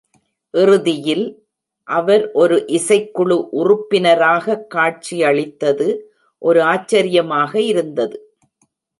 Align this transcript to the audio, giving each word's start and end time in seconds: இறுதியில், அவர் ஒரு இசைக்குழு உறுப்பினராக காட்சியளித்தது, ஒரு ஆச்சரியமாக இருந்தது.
இறுதியில், 0.53 1.25
அவர் 1.87 2.23
ஒரு 2.31 2.55
இசைக்குழு 2.69 3.37
உறுப்பினராக 3.51 4.55
காட்சியளித்தது, 4.75 5.87
ஒரு 6.41 6.61
ஆச்சரியமாக 6.63 7.61
இருந்தது. 7.61 8.17